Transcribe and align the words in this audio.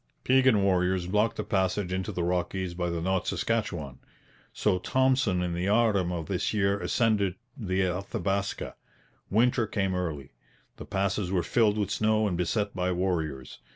Piegan 0.23 0.63
warriors 0.63 1.05
blocked 1.05 1.35
the 1.37 1.43
passage 1.43 1.93
into 1.93 2.11
the 2.11 2.23
Rockies 2.23 2.73
by 2.73 2.89
the 2.89 3.01
North 3.03 3.27
Saskatchewan; 3.27 3.99
so 4.51 4.79
Thompson 4.79 5.43
in 5.43 5.53
the 5.53 5.67
autumn 5.67 6.11
of 6.11 6.25
this 6.25 6.55
year 6.55 6.79
ascended 6.79 7.35
the 7.55 7.81
Athabaska. 7.83 8.73
Winter 9.29 9.67
came 9.67 9.93
early. 9.93 10.31
The 10.77 10.85
passes 10.85 11.31
were 11.31 11.43
filled 11.43 11.77
with 11.77 11.91
snow 11.91 12.25
and 12.27 12.35
beset 12.35 12.73
by 12.75 12.91
warriors. 12.91 13.59